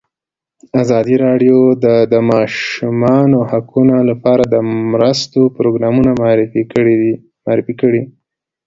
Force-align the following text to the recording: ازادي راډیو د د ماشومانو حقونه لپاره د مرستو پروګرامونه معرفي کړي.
ازادي 0.81 1.15
راډیو 1.25 1.57
د 1.83 1.87
د 2.13 2.13
ماشومانو 2.31 3.39
حقونه 3.51 3.97
لپاره 4.09 4.43
د 4.53 4.55
مرستو 4.93 5.41
پروګرامونه 5.57 6.11
معرفي 6.21 6.63
کړي. 7.81 8.03